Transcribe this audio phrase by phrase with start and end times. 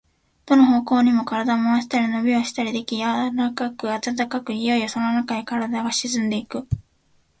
[0.47, 6.65] どの方向にも身体を廻したり、のびをしたりでき、柔かく暖かく、いよいよそのなかへ身体が沈んでいく。